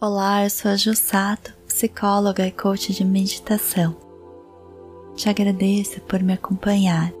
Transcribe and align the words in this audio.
Olá, 0.00 0.44
eu 0.44 0.50
sou 0.50 0.70
a 0.70 0.76
Ju 0.76 0.94
Sato, 0.94 1.52
psicóloga 1.66 2.46
e 2.46 2.52
coach 2.52 2.92
de 2.92 3.04
meditação. 3.04 3.96
Te 5.16 5.28
agradeço 5.28 6.00
por 6.02 6.22
me 6.22 6.34
acompanhar 6.34 7.12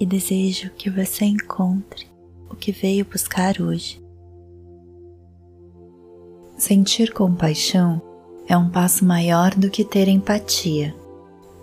e 0.00 0.04
desejo 0.04 0.70
que 0.70 0.90
você 0.90 1.24
encontre 1.24 2.08
o 2.50 2.56
que 2.56 2.72
veio 2.72 3.04
buscar 3.04 3.60
hoje. 3.60 4.02
Sentir 6.56 7.12
compaixão 7.12 8.02
é 8.48 8.56
um 8.56 8.68
passo 8.68 9.04
maior 9.04 9.54
do 9.54 9.70
que 9.70 9.84
ter 9.84 10.08
empatia. 10.08 10.92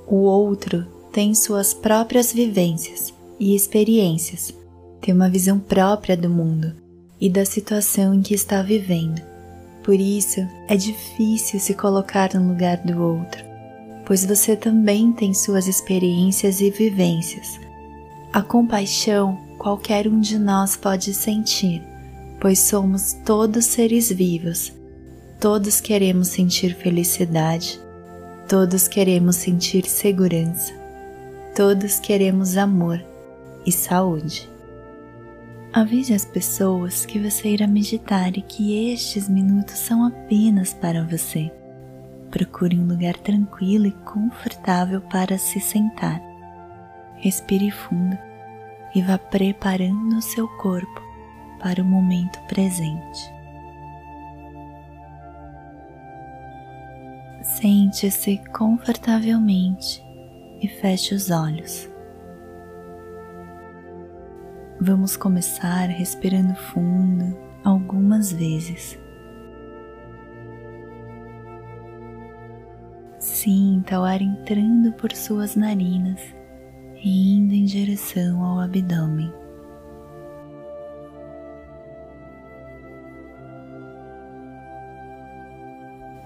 O 0.08 0.16
outro 0.16 0.88
tem 1.12 1.36
suas 1.36 1.74
próprias 1.74 2.32
vivências 2.32 3.14
e 3.38 3.54
experiências, 3.54 4.54
tem 5.02 5.14
uma 5.14 5.30
visão 5.30 5.60
própria 5.60 6.16
do 6.16 6.30
mundo 6.30 6.74
e 7.20 7.30
da 7.30 7.44
situação 7.44 8.14
em 8.14 8.22
que 8.22 8.34
está 8.34 8.62
vivendo 8.62 9.35
por 9.86 10.00
isso, 10.00 10.40
é 10.68 10.76
difícil 10.76 11.60
se 11.60 11.76
colocar 11.76 12.34
no 12.34 12.50
lugar 12.50 12.78
do 12.78 13.00
outro, 13.00 13.46
pois 14.04 14.26
você 14.26 14.56
também 14.56 15.14
tem 15.14 15.32
suas 15.32 15.68
experiências 15.68 16.60
e 16.60 16.72
vivências. 16.72 17.60
A 18.34 18.42
compaixão 18.42 19.40
qualquer 19.60 20.08
um 20.08 20.20
de 20.20 20.40
nós 20.40 20.76
pode 20.76 21.14
sentir, 21.14 21.84
pois 22.42 22.58
somos 22.58 23.14
todos 23.24 23.66
seres 23.66 24.12
vivos. 24.12 24.74
Todos 25.40 25.80
queremos 25.80 26.30
sentir 26.30 26.74
felicidade, 26.74 27.80
todos 28.50 28.88
queremos 28.88 29.36
sentir 29.36 29.86
segurança, 29.86 30.74
todos 31.56 32.00
queremos 32.00 32.58
amor 32.58 33.00
e 33.64 33.72
saúde. 33.72 34.55
Avise 35.76 36.14
as 36.14 36.24
pessoas 36.24 37.06
que 37.06 37.20
você 37.20 37.50
irá 37.50 37.68
meditar 37.68 38.38
e 38.38 38.42
que 38.42 38.94
estes 38.94 39.28
minutos 39.28 39.78
são 39.78 40.06
apenas 40.06 40.74
para 40.74 41.04
você. 41.04 41.52
Procure 42.32 42.80
um 42.80 42.88
lugar 42.88 43.18
tranquilo 43.18 43.86
e 43.86 43.92
confortável 43.92 45.02
para 45.02 45.38
se 45.38 45.60
sentar. 45.60 46.22
Respire 47.18 47.72
fundo 47.72 48.18
e 48.96 49.02
vá 49.02 49.18
preparando 49.18 50.16
o 50.16 50.22
seu 50.22 50.48
corpo 50.60 51.02
para 51.60 51.82
o 51.82 51.86
momento 51.86 52.40
presente. 52.48 53.30
Sente-se 57.42 58.42
confortavelmente 58.58 60.02
e 60.62 60.70
feche 60.70 61.14
os 61.14 61.30
olhos. 61.30 61.94
Vamos 64.80 65.16
começar 65.16 65.88
respirando 65.88 66.54
fundo 66.54 67.38
algumas 67.64 68.34
vezes. 68.34 69.00
Sinta 73.18 74.00
o 74.00 74.04
ar 74.04 74.22
entrando 74.22 74.92
por 74.94 75.14
suas 75.14 75.56
narinas 75.56 76.20
e 77.02 77.36
indo 77.36 77.54
em 77.54 77.64
direção 77.64 78.44
ao 78.44 78.60
abdômen. 78.60 79.34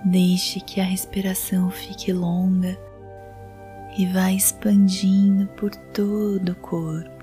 Deixe 0.06 0.60
que 0.60 0.82
a 0.82 0.86
respiração 0.86 1.70
fique 1.70 2.12
longa 2.12 2.76
e 3.96 4.08
vá 4.08 4.32
expandindo 4.32 5.48
por 5.50 5.70
todo 5.94 6.54
o 6.54 6.56
corpo. 6.56 7.19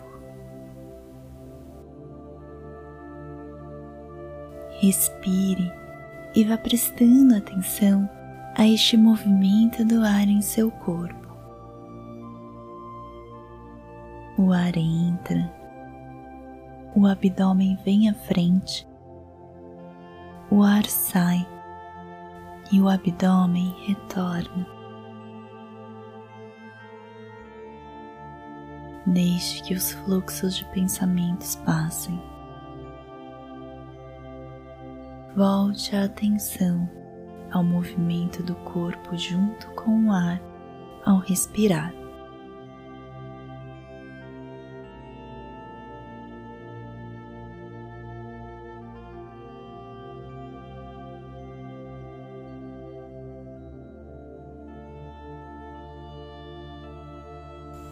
Respire 4.78 5.72
e 6.34 6.44
vá 6.44 6.58
prestando 6.58 7.34
atenção 7.34 8.08
a 8.54 8.66
este 8.66 8.96
movimento 8.96 9.84
do 9.84 10.02
ar 10.02 10.28
em 10.28 10.42
seu 10.42 10.70
corpo. 10.70 11.26
O 14.38 14.52
ar 14.52 14.76
entra, 14.76 15.50
o 16.94 17.06
abdômen 17.06 17.78
vem 17.84 18.10
à 18.10 18.14
frente, 18.14 18.86
o 20.50 20.62
ar 20.62 20.84
sai 20.84 21.46
e 22.70 22.80
o 22.80 22.88
abdômen 22.88 23.74
retorna. 23.86 24.66
Deixe 29.06 29.62
que 29.62 29.72
os 29.72 29.92
fluxos 29.92 30.56
de 30.56 30.64
pensamentos 30.66 31.56
passem. 31.56 32.20
Volte 35.36 35.94
a 35.94 36.04
atenção 36.04 36.88
ao 37.52 37.62
movimento 37.62 38.42
do 38.42 38.54
corpo 38.54 39.14
junto 39.18 39.66
com 39.72 40.06
o 40.06 40.10
ar 40.10 40.40
ao 41.04 41.18
respirar. 41.18 41.92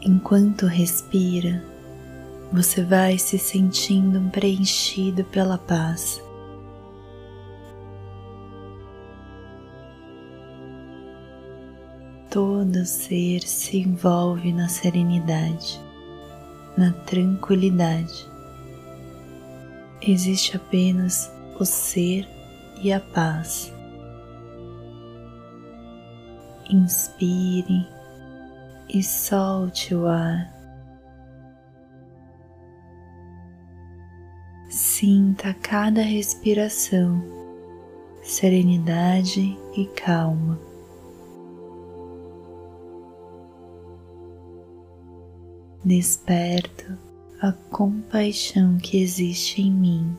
Enquanto 0.00 0.64
respira, 0.64 1.62
você 2.50 2.82
vai 2.82 3.18
se 3.18 3.38
sentindo 3.38 4.30
preenchido 4.30 5.24
pela 5.24 5.58
paz 5.58 6.23
todo 12.34 12.84
ser 12.84 13.42
se 13.42 13.78
envolve 13.78 14.52
na 14.52 14.66
serenidade, 14.66 15.80
na 16.76 16.92
tranquilidade. 16.92 18.28
Existe 20.02 20.56
apenas 20.56 21.32
o 21.60 21.64
ser 21.64 22.28
e 22.82 22.92
a 22.92 22.98
paz. 22.98 23.72
Inspire 26.68 27.86
e 28.88 29.00
solte 29.00 29.94
o 29.94 30.08
ar. 30.08 30.52
Sinta 34.68 35.54
cada 35.54 36.02
respiração, 36.02 37.22
serenidade 38.24 39.56
e 39.76 39.86
calma. 39.86 40.73
Desperto 45.84 46.96
a 47.40 47.52
compaixão 47.52 48.78
que 48.78 49.02
existe 49.02 49.60
em 49.60 49.70
mim. 49.70 50.16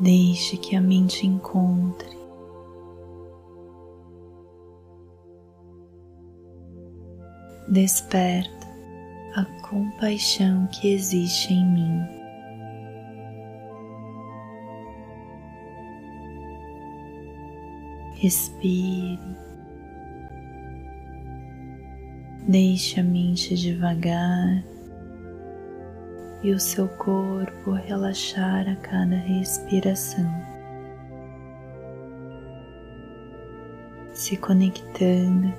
Deixe 0.00 0.56
que 0.56 0.74
a 0.74 0.80
mente 0.80 1.26
encontre 1.26 2.18
desperta 7.68 8.66
a 9.36 9.44
compaixão 9.68 10.66
que 10.66 10.92
existe 10.92 11.52
em 11.52 11.64
mim. 11.64 12.19
Respire. 18.20 19.18
Deixe 22.46 23.00
a 23.00 23.02
mente 23.02 23.56
devagar 23.56 24.62
e 26.42 26.50
o 26.50 26.60
seu 26.60 26.86
corpo 26.86 27.70
relaxar 27.70 28.68
a 28.68 28.76
cada 28.76 29.16
respiração, 29.16 30.30
se 34.12 34.36
conectando 34.36 35.50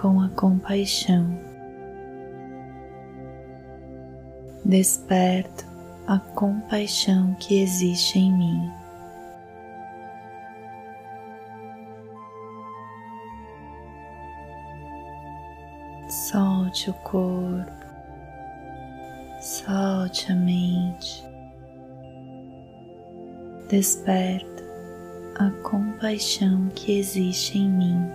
com 0.00 0.20
a 0.20 0.28
compaixão. 0.28 1.36
Desperto 4.64 5.64
a 6.06 6.20
compaixão 6.20 7.34
que 7.34 7.60
existe 7.60 8.20
em 8.20 8.32
mim. 8.32 8.83
Solte 16.08 16.90
o 16.90 16.94
corpo, 16.94 17.86
solte 19.40 20.30
a 20.30 20.34
mente, 20.34 21.24
desperta 23.68 24.62
a 25.36 25.50
compaixão 25.62 26.68
que 26.74 26.98
existe 26.98 27.58
em 27.58 27.68
mim. 27.70 28.10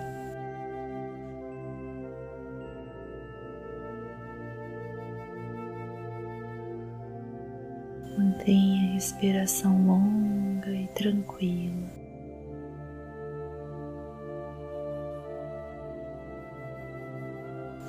Mantenha 8.18 8.92
a 8.92 8.94
respiração 8.94 9.86
longa 9.88 10.72
e 10.72 10.88
tranquila. 10.90 11.99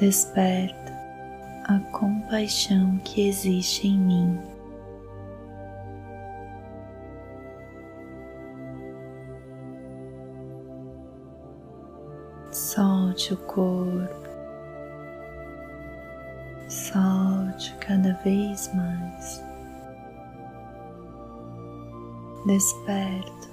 Desperta 0.00 0.94
a 1.66 1.78
compaixão 1.92 2.96
que 3.04 3.28
existe 3.28 3.86
em 3.86 3.98
mim. 3.98 4.40
Solte 12.50 13.34
o 13.34 13.36
corpo, 13.36 14.26
solte 16.66 17.74
cada 17.74 18.14
vez 18.24 18.74
mais. 18.74 19.44
Desperta 22.46 23.50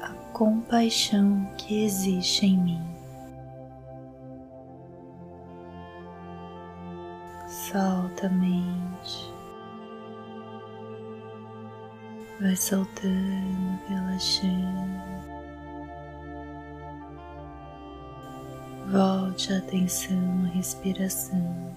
a 0.00 0.14
compaixão 0.32 1.46
que 1.58 1.84
existe 1.84 2.46
em 2.46 2.56
mim. 2.56 2.89
Solta 8.20 8.26
a 8.26 8.38
mente, 8.38 9.32
vai 12.38 12.54
soltando, 12.54 13.80
relaxando. 13.88 15.00
Volte 18.90 19.54
a 19.54 19.58
atenção 19.58 20.18
à 20.44 20.48
respiração. 20.54 21.74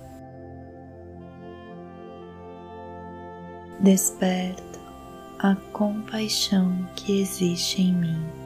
Desperta 3.80 4.80
a 5.40 5.56
compaixão 5.72 6.86
que 6.98 7.22
existe 7.22 7.84
em 7.84 7.94
mim. 7.94 8.43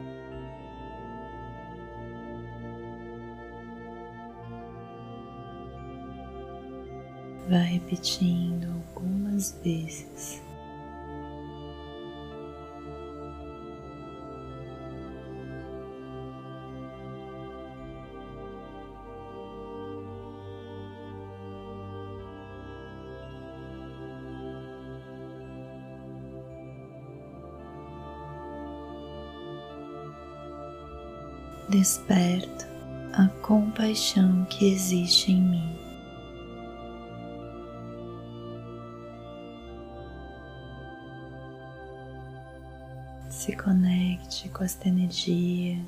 Vai 7.48 7.64
repetindo 7.64 8.66
algumas 8.94 9.58
vezes. 9.64 10.42
desperto 31.68 32.66
a 33.12 33.28
compaixão 33.42 34.44
que 34.46 34.72
existe 34.72 35.32
em 35.32 35.40
mim. 35.40 35.67
Se 43.38 43.54
conecte 43.54 44.48
com 44.48 44.64
esta 44.64 44.88
energia 44.88 45.78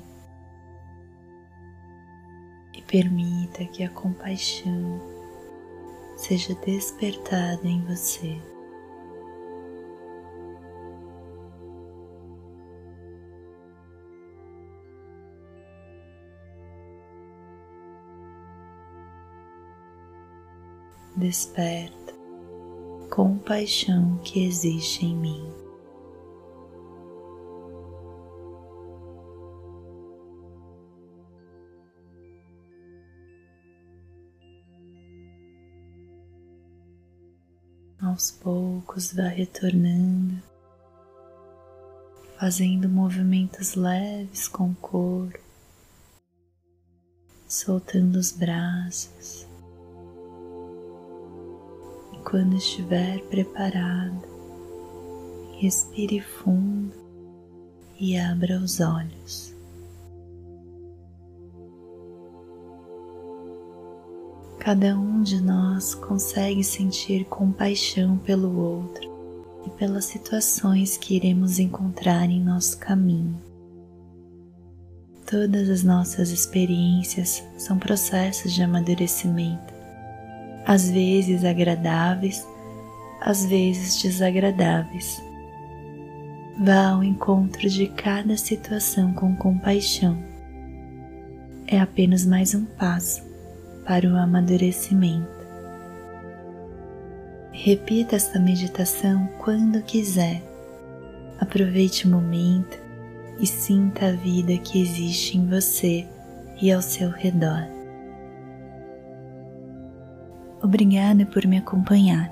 e 2.73 2.81
permita 2.83 3.65
que 3.65 3.83
a 3.83 3.89
compaixão 3.89 5.01
seja 6.15 6.55
despertada 6.65 7.67
em 7.67 7.83
você. 7.83 8.41
desperta 21.17 22.13
compaixão 23.09 24.17
que 24.23 24.45
existe 24.45 25.05
em 25.05 25.15
mim. 25.15 25.50
Aos 38.01 38.31
poucos 38.31 39.13
vá 39.13 39.27
retornando, 39.27 40.41
fazendo 42.39 42.89
movimentos 42.89 43.75
leves 43.75 44.47
com 44.47 44.71
o 44.71 44.75
corpo, 44.75 45.39
soltando 47.47 48.17
os 48.17 48.31
braços 48.31 49.51
quando 52.23 52.55
estiver 52.55 53.19
preparado, 53.25 54.21
respire 55.59 56.21
fundo 56.21 56.93
e 57.99 58.17
abra 58.17 58.57
os 58.57 58.79
olhos. 58.79 59.50
Cada 64.63 64.95
um 64.95 65.23
de 65.23 65.41
nós 65.41 65.95
consegue 65.95 66.63
sentir 66.63 67.25
compaixão 67.25 68.17
pelo 68.19 68.59
outro 68.59 69.09
e 69.65 69.69
pelas 69.71 70.05
situações 70.05 70.97
que 70.97 71.15
iremos 71.15 71.57
encontrar 71.57 72.29
em 72.29 72.39
nosso 72.39 72.77
caminho. 72.77 73.41
Todas 75.25 75.67
as 75.67 75.83
nossas 75.83 76.29
experiências 76.29 77.43
são 77.57 77.79
processos 77.79 78.53
de 78.53 78.61
amadurecimento 78.61 79.81
às 80.65 80.89
vezes 80.89 81.43
agradáveis, 81.43 82.47
às 83.19 83.45
vezes 83.45 83.99
desagradáveis. 83.99 85.19
Vá 86.63 86.89
ao 86.89 87.03
encontro 87.03 87.67
de 87.67 87.87
cada 87.87 88.37
situação 88.37 89.11
com 89.13 89.35
compaixão. 89.35 90.17
É 91.65 91.79
apenas 91.79 92.25
mais 92.25 92.53
um 92.53 92.65
passo 92.65 93.30
para 93.85 94.07
o 94.07 94.15
amadurecimento. 94.15 95.41
Repita 97.51 98.15
esta 98.15 98.39
meditação 98.39 99.27
quando 99.39 99.81
quiser. 99.83 100.41
Aproveite 101.39 102.07
o 102.07 102.11
momento 102.11 102.79
e 103.39 103.45
sinta 103.45 104.07
a 104.07 104.11
vida 104.11 104.57
que 104.57 104.81
existe 104.81 105.37
em 105.37 105.47
você 105.47 106.07
e 106.61 106.71
ao 106.71 106.81
seu 106.81 107.09
redor. 107.09 107.67
Obrigada 110.61 111.25
por 111.25 111.45
me 111.47 111.57
acompanhar. 111.57 112.31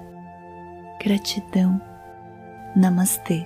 Gratidão. 1.03 1.81
Namastê. 2.75 3.45